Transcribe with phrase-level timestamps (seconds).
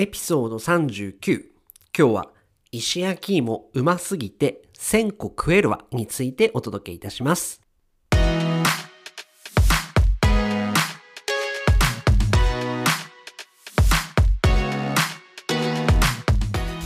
[0.00, 1.42] エピソード39。
[1.98, 2.28] 今日は
[2.70, 7.60] 石焼き芋うますぎて1000個食えるわについてお届けいたします。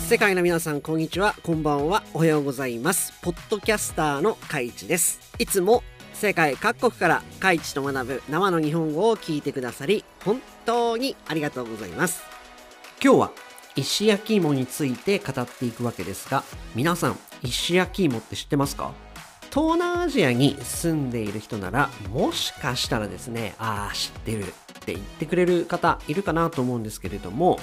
[0.09, 1.35] 世界の皆さんこんにちは。
[1.43, 2.03] こんばんは。
[2.15, 3.13] おはようございます。
[3.21, 5.21] ポッドキャスターのカイチです。
[5.39, 5.85] いつも
[6.15, 12.32] 世界各国からカイチと学ぶ生の日本語を聞いてくださり本当にありがとうございます。
[13.05, 13.33] 今日は
[13.75, 16.45] 石焼き芋について語っていくわけですが
[16.77, 18.93] 皆さん石焼き芋って知ってますか？
[19.53, 24.47] 東南アジアに住んでいる人ならもしかしたらですねああ知ってるっ
[24.85, 27.59] て言ってくれる方いるかなと思うんですけれども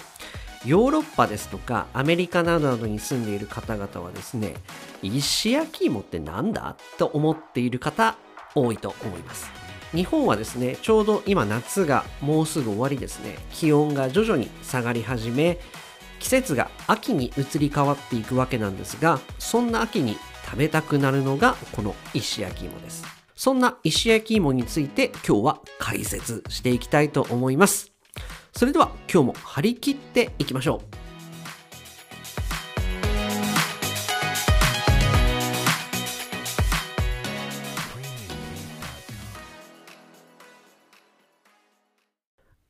[0.66, 4.56] ヨーロッパですとかアメリカなどなどに住んでいる方々はですね
[5.02, 6.76] 石焼き芋ってなんだ？
[6.98, 8.18] と思っている方
[8.56, 9.50] 多いと思います。
[9.94, 13.38] 日本はですねちょうど今夏がもうすぐ終わりですね。
[13.52, 15.60] 気温が徐々に下がり始め
[16.20, 23.04] 季節が秋に移り変わっていくわけなんですがそんな秋に食べたくなるのがこの石焼き芋です。
[23.36, 27.92] そんな石焼き芋について今日は解説していきたいと思います。
[28.52, 30.99] それでは今日も張り切っていきましょう。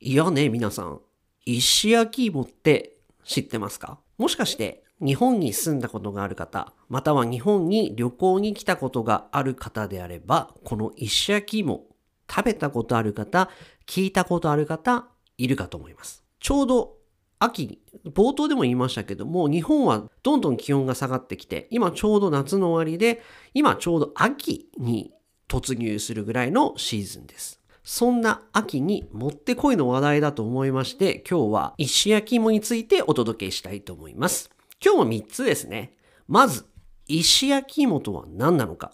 [0.02, 1.00] いやね、皆さん。
[1.44, 3.98] 石焼き芋って知ってますか？
[4.16, 11.84] もしかして日本に住んだことがある方、または日本に旅行に来たことがある方であれば、この石焼き芋、
[12.30, 13.50] 食べたことある方、
[13.86, 15.06] 聞いたことある方、
[15.36, 16.24] いるかと思います。
[16.38, 16.96] ちょうど
[17.38, 25.12] 秋、冒頭でも言いましたけども、日本はどんどん気温が下がってきて、今ちょうど夏の終わりで、今ちょうど秋に
[25.46, 27.59] 突入するぐらいのシーズンです。
[27.82, 34.50] そんな秋にもってこいの話題だと思いまして、今日は石焼き芋についてお届けしたいと思います。
[34.84, 35.94] 今日も3つですね。
[36.28, 36.66] まず、
[37.06, 38.92] 石焼き芋とは何なのか。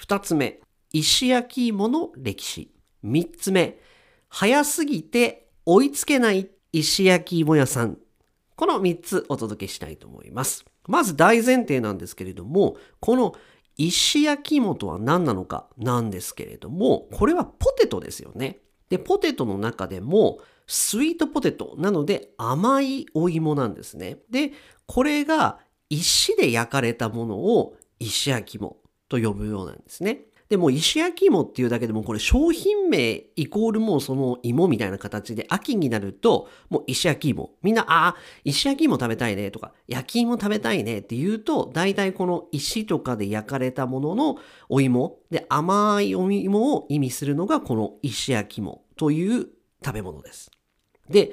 [0.00, 0.60] 2つ目、
[0.92, 2.70] 石焼き芋の歴史。
[3.04, 3.78] 3つ目、
[4.28, 7.98] 早すぎて追いつけない石焼き芋屋さん。
[8.56, 10.64] この3つお届けしたいと思います。
[10.86, 13.34] まず大前提なんですけれども、この
[13.78, 18.58] 石焼き芋とは何なのかなんですけれども、これはポテトですよね。
[18.90, 24.18] で、ポテトの中でもスイートポテトなので甘いお芋なんですね。
[24.30, 24.52] で、
[24.86, 25.58] これが
[25.88, 28.76] 石で焼かれたものを石焼き芋
[29.08, 30.22] と呼ぶようなんですね。
[30.48, 37.50] でも石焼き芋っていうだけでもこれ商品名イコールもうその芋みたいな形で秋になるともう石焼き芋。
[37.62, 44.36] みんな、ああ、石焼き芋食べたいねとか焼き芋食べたいねって言うと大体この石とかで焼かれたものの
[44.70, 49.48] お芋で甘いお芋を意味するのがこの石焼き芋という
[49.84, 50.50] 食べ物です。
[51.10, 51.32] で、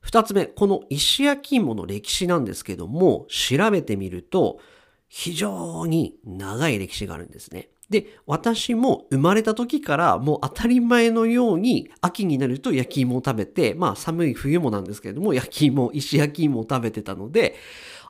[0.00, 4.60] 二つ目、この石焼き芋の歴史なんですけども調べてみると
[5.08, 7.68] 非常に長い歴史があるんですね。
[7.90, 17.54] で、私も生まれた時からもう当たり前のように秋になると焼き芋を食べて、まあ寒い冬もなんですけれども、焼き芋、石焼き芋を食べてたので、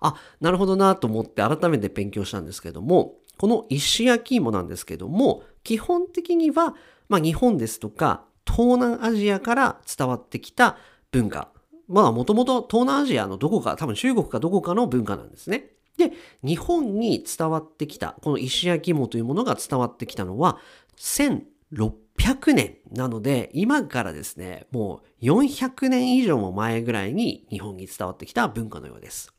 [0.00, 6.74] あ、なるほどなと思って改めて勉強したんですけども、この石焼き芋なんですけども、基本的には、
[7.08, 10.78] まあ日本ですとか東南アジアから伝わってきた
[11.12, 11.50] 文化。
[11.88, 15.75] まあもともと東南アジアのどこか、多分中国かどこかの文化なんですね。
[15.96, 16.12] で、
[16.42, 20.58] 日本に伝わってきた、この石焼き芋というものが伝わってきたのは、
[20.98, 29.32] 1600年なので、今からですね、もう400年以上も前ぐらいに日本に伝わってきた文化のようです。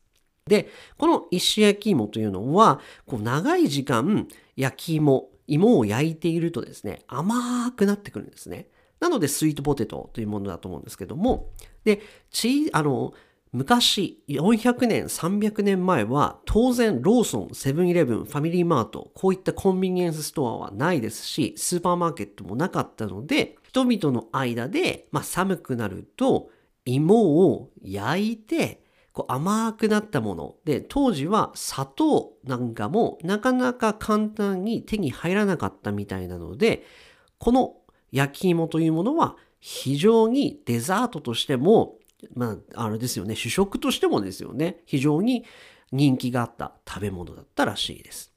[0.46, 4.26] で、この石焼き芋というのは、こう長い時間
[4.56, 8.68] 焼き芋、芋を焼いているとですね、甘くなってくるんですね。
[9.00, 11.50] なので、スイートポテトというものだと思うんですけども、
[11.84, 13.12] で、ち、あの、
[13.52, 26.50] 昔400年300年前は当然ローソンセブンイレブンファミリーマートこういったコンビニエンスストアはないですしスーパーマーケットもなかったので人々の間で、まあ、寒くなると
[26.84, 28.82] 芋を焼いて
[29.12, 30.54] こう甘くなったもの。
[30.64, 36.84] で当時は砂糖なんかもなかなか簡単に手に入らなかったみたいなので
[37.38, 37.76] この
[38.12, 41.96] 焼き芋というものは非常にデザートとしても
[42.34, 45.44] まあ、あれですよね、主食としてもですよね、非常に
[45.92, 48.32] 人気があった食べ物だったらしいです。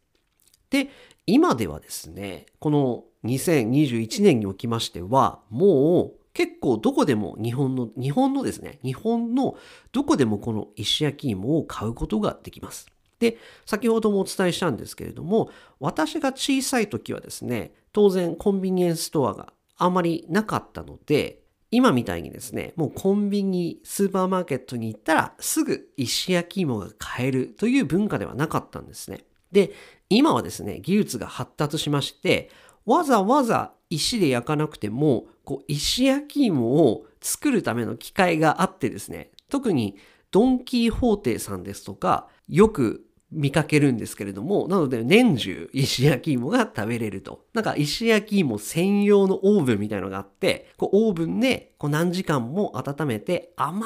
[0.69, 0.89] で、
[1.27, 9.57] 今ではですね、この2021年におきましては、もう結構どこでも日本の、日本のですね、日本の
[9.91, 12.87] どこでもこの石焼き芋を買うことができます。
[13.19, 29.23] で、先ほどもお伝えしたんですけれども、私が小さい時はですね、当然コンビニエンスストアがあまりなかったので、今みたいにですね、もうコンビニ、スーパーマーケットに行ったらすぐ石焼き芋が買えるという文化ではなかったんですね。
[29.51, 29.71] で、
[30.09, 32.49] 今はですね、技術が発達しまして、
[32.85, 39.95] わざわざ石で焼かなくても、こう石焼き芋を作るための機械があってですね、特に
[40.31, 47.45] ドンキーホーテさんですとか、よく見かけるんですけれども、なので年中石焼き芋が食べれると。
[47.53, 53.85] なんか石焼き芋専用のオーブンみたいのがあって、こうオーブンでこう何時間も温めて甘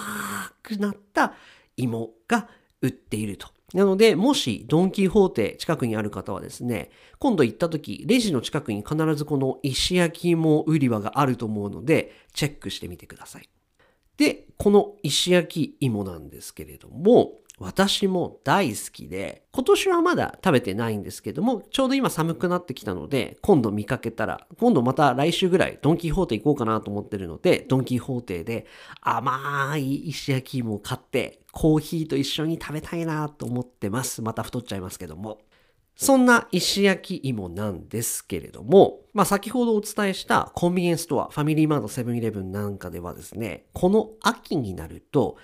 [0.63, 1.33] くなった
[1.77, 2.49] 芋が
[2.81, 3.49] 売っていると。
[3.73, 6.89] なので、もしドンキーホーテ近くにある方はですね、
[7.19, 13.49] 今度行った時、レジの近くに必ずこの石焼き芋売り場があると思うので、チェックしてみてください。
[14.17, 28.65] で、この石焼き芋なんですけれども、私も大好きで、今年はまだ食べてないんですけども、ちょうど今寒くなってきたので、今度見かけたら、今度また来週ぐらいドンキホーテ行こうかなと思ってるので、ドンキホーテで
[29.01, 34.21] 甘い石焼き芋を買って、コーヒーと一緒に食べたいなと思ってます。
[34.21, 35.39] また太っちゃいますけども。
[35.97, 45.37] そんな石焼き芋なんですけれども、まあ先ほどお伝えしたコンビニエンスストア、ファミリーマート、セブンイレブンなんかではですね、この秋になると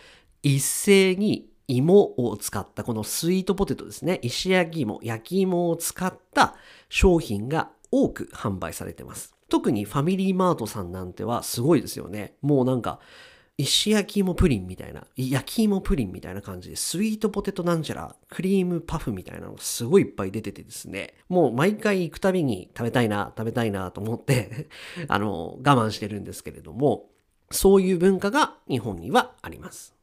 [0.44, 6.56] 一斉に芋を使ったこのスイートポテトですね、石焼き芋、焼き芋を使った
[6.90, 9.36] 商品が多く販売されてます。
[9.50, 12.36] 特にファミリーマートさんなんてはすごいですよね。
[12.42, 13.00] もうなんか
[13.62, 24.68] 石焼き芋プリンみたいな、焼き芋プリンみたいな感じで、スイートポテトなんちゃら、クリームパフみたいなのがすごいいっぱい出ててですね、もう毎回行くたびに食べたいな、食べたいなと思って
[25.08, 27.10] あの、我慢してるんですけれども、
[27.52, 29.94] そういう文化が日本にはあります。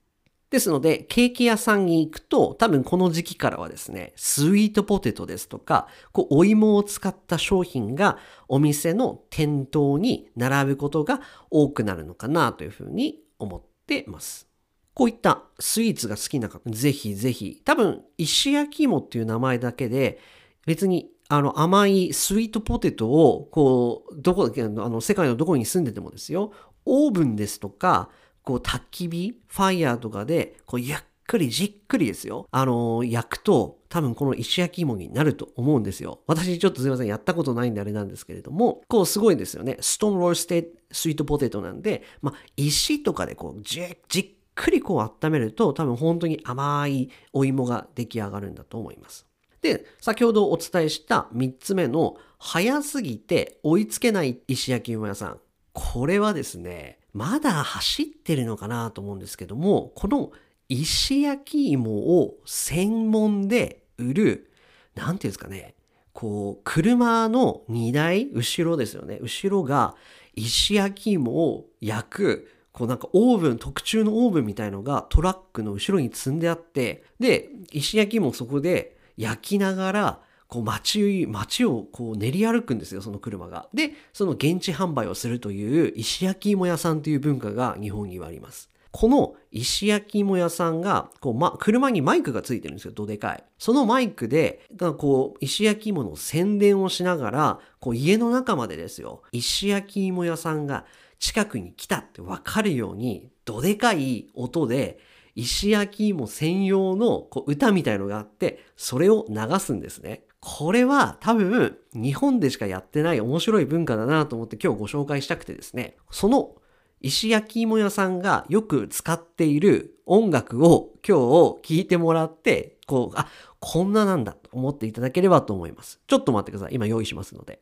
[0.51, 8.19] ですので、ケーキ屋さんに行くと、多分この時期からはですね、スイートポテトですとか、こうお芋を使った商品が
[8.49, 14.49] お店の店頭に並ぶことが多くなるのかなというふうに思ってます。
[14.95, 20.19] こういったスイーツが好きな方、ぜひぜひ、多分、石焼き芋っていう名前だけで、
[20.67, 26.53] 別にあの甘いスイートポテトを、こう、どこだけ、あの、世界のどこに住んでてもですよ、
[26.87, 28.09] オーブンですとか、
[28.43, 32.47] こう、焚き火、ファイヤーとかで、こう、ゆっくりじっくりですよ。
[32.51, 36.21] あのー、焼くと、多分この石焼き芋になると思うんですよ。
[36.27, 39.77] 私ちょっとすいません、やったことないんであれなんですけれども、こうすごいんですよね。
[39.81, 49.27] ストーンローステスイートポテトなんで、まあ、石とかでこうじ、じっくりこう温めると、多分本当に甘いお芋が出来上がるんだと思います。
[49.61, 55.41] で、先ほどお伝えした3つ目の、早すぎて追いつけない石焼き芋屋さん。
[55.73, 60.31] これはですね、まだ走ってるのかなと思うんですけども、この
[60.69, 64.51] 石焼き芋を専門で売る、
[64.95, 65.75] なんていうんですかね、
[66.13, 69.19] こう、車の荷台、後ろですよね。
[69.21, 69.97] 後ろが
[70.37, 83.69] 石焼き芋を焼く、こうなんかオーブン、特注のオーブンみたいのがトラックの後ろに積んであって、で、石焼き芋をそこで焼きながら、こう街、街をこう練り歩くんですよ、その車が。
[83.75, 88.71] で、その現地販売をするという石焼き芋屋さんという文化が日本にはあります。
[88.91, 93.45] この石焼き芋屋さんが、こう、ま、車にマイクがついてるんですよ、どでかい。
[93.59, 94.63] そのマイクで、
[94.97, 100.87] こう、石焼き芋の宣伝をしながら、こう、家の中までですよ、石焼き芋屋さんが
[101.19, 104.99] 近くに来たってわかるように、どでかい音で、
[105.35, 110.25] 石焼き芋専用のこう歌みたいのがあって、それを流すんですね。
[110.41, 116.55] これは多分日本でしかやってない面白い文化だなと思って今日ご紹介したくてですね、その
[117.01, 123.29] 石焼き芋屋さんがよく使っている音楽を今日聴いてもらって、こう、あ、
[123.61, 126.01] こんななんだと思っていただければと思います。
[126.07, 126.75] ちょっと待ってください。
[126.75, 127.61] 今用意しますので。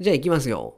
[0.00, 0.76] じゃあ行きますよ。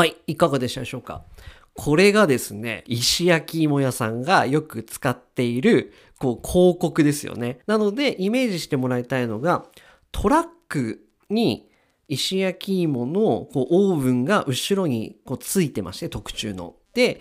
[0.00, 1.24] はい、いかがでしたでしょうか？
[1.74, 7.58] これがですね、石焼き芋屋さんがよく使っている、こう、広告ですよね。
[7.66, 9.66] なので、イメージしてもらいたいのが、
[10.10, 11.68] トラックに
[12.08, 16.76] 石焼き芋のこうオーブンが後ろにこうついてまして、特注の。
[16.94, 17.20] で、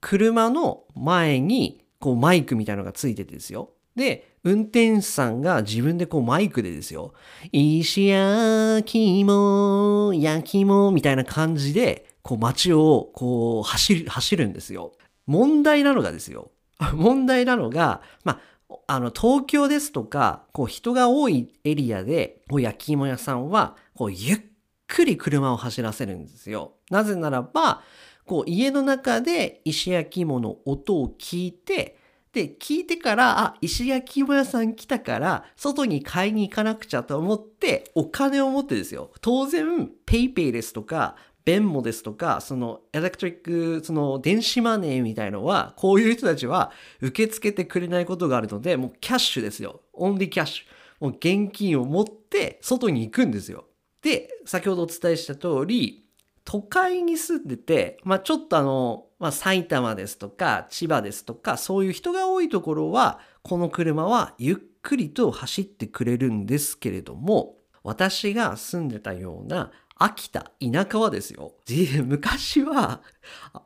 [0.00, 3.70] 車の前にこうマイクみたいなのがついててですよ。
[3.96, 7.14] で、運転手さんが自分でこうマイクでですよ、
[7.52, 14.92] 石焼き芋、焼き芋みたいな感じで、こう街をこう走る、走るんですよ。
[15.26, 16.50] 問題なのがですよ。
[16.94, 24.40] 問題なのが、まあ、あの、東京ですとか、こう人が多いエリアで、こう焼き芋屋さんは、こうゆっ
[24.86, 26.72] くり車を走らせるんですよ。
[26.90, 27.82] なぜならば、
[28.26, 31.98] こう家の中で石焼き芋の音を聞いて、
[32.34, 39.12] で、聞いてから、あ、石焼き芋屋さん来たから、外に買いに行かなくちゃと思って、お金を持ってですよ。
[39.20, 41.14] 当然、ペイペイですとか、
[41.44, 49.82] ベンモですとか、そのエレクトリック、その電子マネーみたいのは、こういう人たちは受け付けてくれないことがあるので、もうキャッシュですよ。
[49.92, 51.04] オンリーキャッシュ。
[51.04, 53.66] もう現金を持って外に行くんですよ。
[54.02, 56.06] で、先ほどお伝えした通り、
[56.44, 71.54] 都会に住んでて、まあ、ちょっとあの、まあ、埼玉ですとか千葉ですとかそういう人が多いところはこの車はゆっくりと走ってくれるんですけれども私が住んでたような秋田田舎はですよ
[72.04, 73.00] 昔は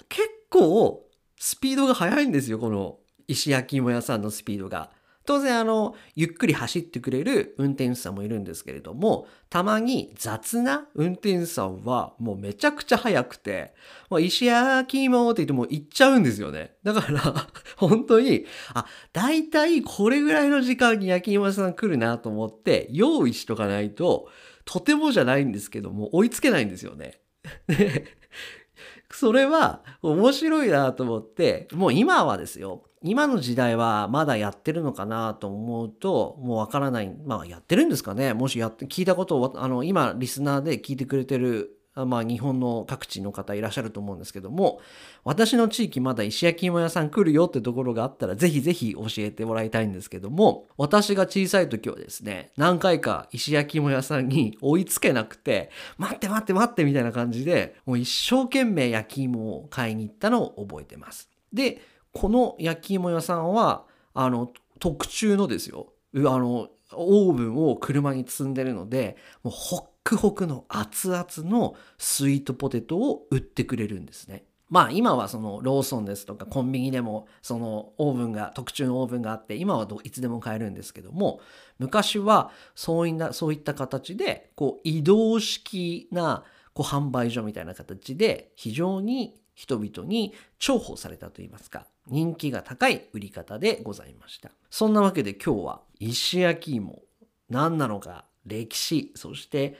[0.09, 1.05] 結構
[1.37, 4.93] スピードが速いんですよこの石焼き芋屋さんのスピードが。
[5.29, 13.75] 当然あの、ゆっくり走ってくれる運転手さんもいるんですけれども、たまに雑な運転手さんはもうめちゃくちゃ速くて、
[14.09, 16.77] もう石焼き芋って言っても行っちゃうんですよね。
[16.83, 24.31] だから 本当に、あ、だいたいこれぐらいの時間に焼き芋屋さん来るなと思って用意しとかないと、
[24.65, 27.21] とてもじゃないんですけども、追いつけないんですよね。
[29.13, 37.15] それは面白いなと思って、もう今はですよ、今の時代はまだやってるのかなと思うと、もうわからない。
[37.25, 44.81] まあやってるんですかねもしやって、聞いたことを、あの、今リスナーで聞いてくれてる、まあ日本の各地の方いらっしゃると思うんですけども、
[45.25, 61.29] 私の地域まだ石焼き芋屋さん来るよってところがあったら、ぜひぜひ教えてもらいたいんですけども、私が小さい時はですね、何回か石焼き芋屋さんに追いつけなくて、待って待って待ってみたいな感じで、もう一生懸命焼き芋を買いに行ったのを覚えてます。
[61.53, 61.81] で、
[62.19, 65.93] この焼き芋屋さんは、あの、特注のですよ。
[66.17, 74.43] あの、オーブンを車に積んでるので、もうホックホクの熱々のスイートポテトを売ってくれるんですね。
[74.69, 81.41] まあ今はそのローソンですとかコンビニでもそのオーブンが特注のオーブンがあって今はいつでも買えるんですけども
[81.79, 86.45] 昔はそういったそういった形でこう移動式な
[86.75, 94.51] こう販売所みたいな形で非常に人々に重宝されたといいますか人気が高い売り方でございました。
[94.71, 97.03] そんなわけで今日は石焼き芋
[97.49, 99.77] 何なのか歴史そして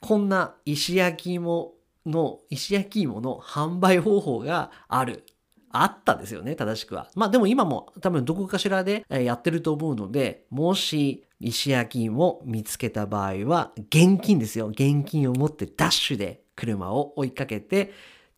[0.00, 1.74] こんな石焼き芋
[2.06, 5.24] の石焼き芋の販売方法がある
[5.72, 7.08] あったですよね、正しくは。
[7.14, 14.66] まあでも今も多分どこかしらでやってると思うので、もし石焼き芋見つけた場合は、現金ですよ。
[14.68, 17.92] 現金を持ってダッシュで車を追いかけて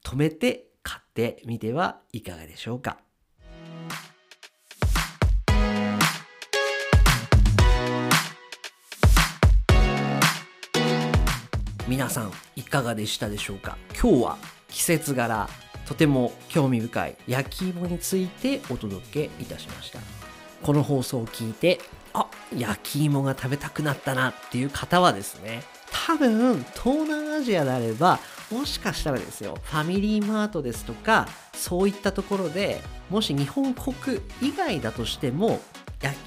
[0.04, 2.98] 止めて買ってみてはいかがでしょうか。
[11.92, 13.76] 皆さんいかがでしたでしょうか？
[13.90, 14.38] 今日は
[14.70, 15.46] 季節柄
[15.84, 19.98] とても興味深い焼き芋についてお届けいたしました。
[20.62, 21.80] この放送を聞いて
[22.14, 25.64] あ焼き芋が食べたくなったなっていう方はですね
[26.06, 28.20] 多分東南アジアであれば
[28.50, 32.80] もしかしたらですよファミリーマートですとかそういったところで
[33.10, 33.94] もし日本国
[34.40, 35.60] 以外だとしても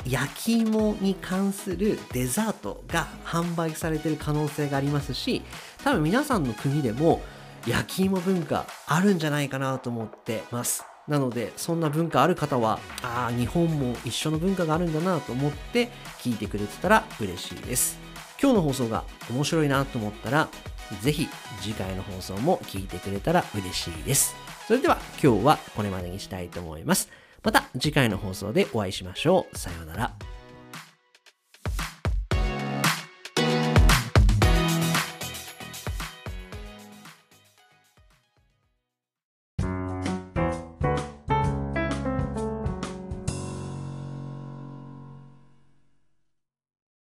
[0.05, 5.41] 焼き芋に関するデザートが販売されてる可能性がありますし
[5.83, 7.21] 多分皆さんの国でも
[7.67, 10.85] 焼き芋文化あるんじゃないかなと思ってます。
[11.07, 15.89] なのでそんな文化ある方はああ日本も一緒の文化があるんだなと思って
[16.19, 17.99] 聞いてくれてたら嬉しいです。
[18.41, 20.49] 今日の放送が面白いなと思ったら
[21.01, 21.27] ぜひ
[21.61, 24.35] 次回の放送も聞いてくれたら嬉しいです。
[24.67, 27.09] それでは今日はこれまでにしたいと思います。
[27.45, 29.57] また次回の放送でお会いしましょう。
[29.57, 30.24] さようなら。